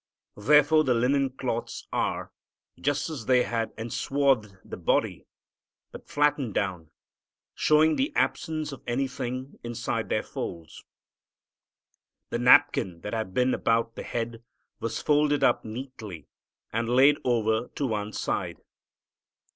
[0.35, 2.31] There the linen cloths are,
[2.79, 5.27] just as they had enswathed the body,
[5.91, 6.89] but flattened down,
[7.53, 10.83] showing the absence of anything inside their folds.
[12.31, 14.41] The napkin that had been about the head
[14.79, 16.25] was folded up neatly
[16.73, 18.57] and laid over to one side.